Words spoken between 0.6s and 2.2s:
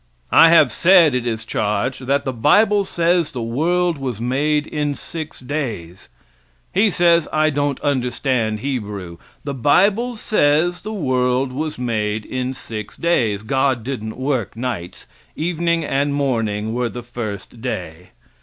said, it is charged,